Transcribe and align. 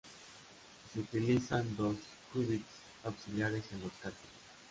Se 0.91 0.99
utilizan 0.99 1.75
dos 1.77 1.95
qubits 2.33 2.65
auxiliares 3.03 3.65
en 3.71 3.81
los 3.81 3.91
cálculos. 4.01 4.33